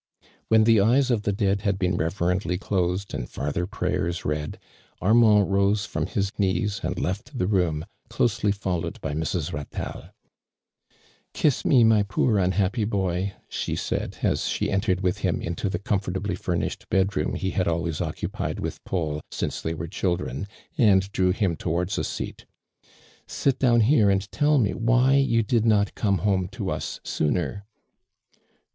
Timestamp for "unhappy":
12.39-12.83